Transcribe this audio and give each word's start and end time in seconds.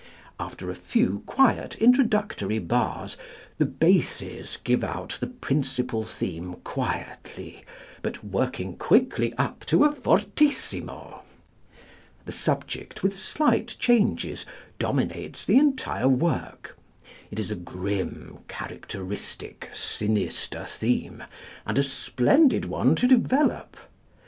After 0.39 0.71
a 0.71 0.75
few 0.75 1.21
quiet 1.27 1.75
introductory 1.75 2.57
bars 2.57 3.17
the 3.59 3.67
basses 3.67 4.57
give 4.63 4.83
out 4.83 5.15
the 5.19 5.27
principal 5.27 6.03
theme 6.03 6.55
quietly, 6.63 7.63
but 8.01 8.23
working 8.23 8.77
quickly 8.77 9.31
up 9.37 9.63
to 9.65 9.83
a 9.83 9.91
fortissimo. 9.91 11.21
This 12.25 12.35
subject, 12.35 13.03
with 13.03 13.15
slight 13.15 13.75
changes, 13.77 14.43
dominates 14.79 15.45
the 15.45 15.57
entire 15.59 16.09
work; 16.09 16.75
it 17.29 17.37
is 17.37 17.51
a 17.51 17.55
grim, 17.55 18.39
characteristic, 18.47 19.69
sinister 19.71 20.65
theme, 20.65 21.23
and 21.63 21.77
a 21.77 21.83
splendid 21.83 22.65
one 22.65 22.95
to 22.95 23.05
develop. 23.07 23.77